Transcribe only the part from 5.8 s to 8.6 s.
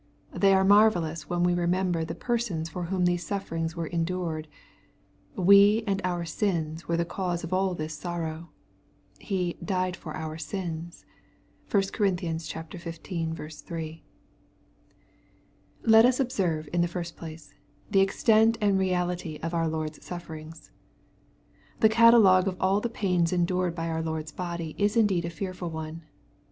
and our sins were the cause of all thig sorrow.